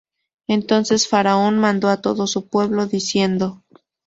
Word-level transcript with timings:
Entonces 0.55 1.03
Faraón 1.11 1.59
mandó 1.59 1.87
á 1.91 2.01
todo 2.01 2.25
su 2.25 2.47
pueblo, 2.47 2.87
diciendo. 2.87 3.61